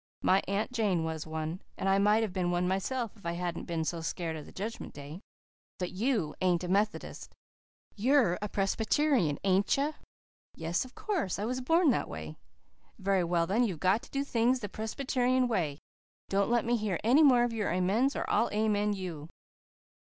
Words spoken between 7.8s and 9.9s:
You're a Presbyterian, ain't